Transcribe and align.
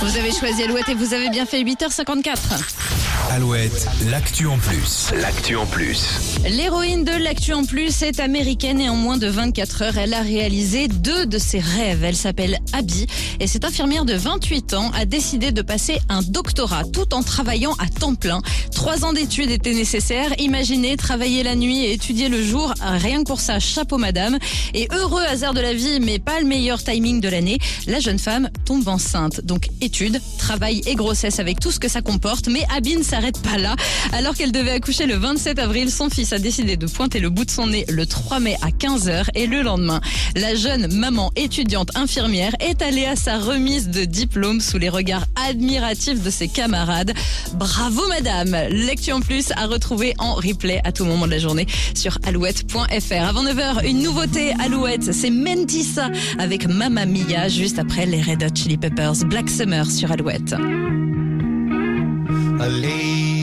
Vous 0.00 0.16
avez 0.16 0.32
choisi 0.32 0.62
Alouette 0.62 0.88
et 0.88 0.94
vous 0.94 1.14
avez 1.14 1.28
bien 1.30 1.46
fait 1.46 1.62
8h54. 1.62 3.03
Alouette, 3.34 3.88
l'actu 4.12 4.46
en 4.46 4.58
plus. 4.58 5.10
L'actu 5.20 5.56
en 5.56 5.66
plus. 5.66 6.38
L'héroïne 6.48 7.02
de 7.02 7.10
l'actu 7.10 7.52
en 7.52 7.64
plus 7.64 8.02
est 8.02 8.20
américaine 8.20 8.80
et 8.80 8.88
en 8.88 8.94
moins 8.94 9.16
de 9.16 9.26
24 9.26 9.82
heures, 9.82 9.98
elle 9.98 10.14
a 10.14 10.20
réalisé 10.20 10.86
deux 10.86 11.26
de 11.26 11.38
ses 11.38 11.58
rêves. 11.58 12.04
Elle 12.04 12.14
s'appelle 12.14 12.60
Abby 12.72 13.08
et 13.40 13.48
cette 13.48 13.64
infirmière 13.64 14.04
de 14.04 14.14
28 14.14 14.74
ans 14.74 14.92
a 14.94 15.04
décidé 15.04 15.50
de 15.50 15.62
passer 15.62 15.98
un 16.08 16.22
doctorat 16.22 16.84
tout 16.84 17.12
en 17.12 17.24
travaillant 17.24 17.72
à 17.80 17.88
temps 17.88 18.14
plein. 18.14 18.40
Trois 18.72 19.04
ans 19.04 19.12
d'études 19.12 19.50
étaient 19.50 19.74
nécessaires. 19.74 20.32
Imaginez 20.38 20.96
travailler 20.96 21.42
la 21.42 21.56
nuit 21.56 21.86
et 21.86 21.92
étudier 21.92 22.28
le 22.28 22.40
jour. 22.40 22.72
Rien 22.80 23.24
que 23.24 23.26
pour 23.26 23.40
ça, 23.40 23.58
chapeau 23.58 23.98
madame. 23.98 24.38
Et 24.74 24.86
heureux 24.92 25.24
hasard 25.24 25.54
de 25.54 25.60
la 25.60 25.74
vie, 25.74 25.98
mais 25.98 26.20
pas 26.20 26.38
le 26.38 26.46
meilleur 26.46 26.84
timing 26.84 27.20
de 27.20 27.28
l'année, 27.28 27.58
la 27.88 27.98
jeune 27.98 28.20
femme 28.20 28.48
tombe 28.64 28.86
enceinte. 28.86 29.40
Donc 29.40 29.70
études, 29.80 30.20
travail 30.38 30.82
et 30.86 30.94
grossesse 30.94 31.40
avec 31.40 31.58
tout 31.58 31.72
ce 31.72 31.80
que 31.80 31.88
ça 31.88 32.00
comporte. 32.00 32.46
Mais 32.46 32.64
Abby 32.72 32.96
ne 32.96 33.02
s'arrête 33.02 33.23
pas 33.32 33.58
là. 33.58 33.76
Alors 34.12 34.34
qu'elle 34.34 34.52
devait 34.52 34.72
accoucher 34.72 35.06
le 35.06 35.16
27 35.16 35.58
avril, 35.58 35.90
son 35.90 36.10
fils 36.10 36.32
a 36.32 36.38
décidé 36.38 36.76
de 36.76 36.86
pointer 36.86 37.20
le 37.20 37.30
bout 37.30 37.44
de 37.44 37.50
son 37.50 37.68
nez 37.68 37.84
le 37.88 38.06
3 38.06 38.40
mai 38.40 38.56
à 38.62 38.68
15h 38.68 39.26
et 39.34 39.46
le 39.46 39.62
lendemain, 39.62 40.00
la 40.36 40.54
jeune 40.54 40.92
maman 40.94 41.32
étudiante 41.36 41.90
infirmière 41.94 42.52
est 42.60 42.82
allée 42.82 43.06
à 43.06 43.16
sa 43.16 43.38
remise 43.38 43.88
de 43.88 44.04
diplôme 44.04 44.60
sous 44.60 44.78
les 44.78 44.88
regards 44.88 45.24
admiratifs 45.48 46.22
de 46.22 46.30
ses 46.30 46.48
camarades. 46.48 47.12
Bravo 47.54 48.02
madame 48.08 48.56
Lecture 48.70 49.16
en 49.16 49.20
plus 49.20 49.52
à 49.56 49.66
retrouver 49.66 50.14
en 50.18 50.34
replay 50.34 50.80
à 50.84 50.92
tout 50.92 51.04
moment 51.04 51.26
de 51.26 51.30
la 51.30 51.38
journée 51.38 51.66
sur 51.94 52.18
alouette.fr. 52.26 53.24
Avant 53.24 53.44
9h, 53.44 53.86
une 53.86 54.02
nouveauté 54.02 54.52
Alouette, 54.64 55.12
c'est 55.12 55.30
Mentissa 55.30 56.10
avec 56.38 56.66
Mamma 56.66 57.06
Mia 57.06 57.48
juste 57.48 57.78
après 57.78 58.06
les 58.06 58.22
Red 58.22 58.42
Hot 58.42 58.54
Chili 58.54 58.76
Peppers 58.76 59.24
Black 59.26 59.48
Summer 59.48 59.88
sur 59.90 60.10
Alouette. 60.10 60.54
Malaysia. 62.64 63.33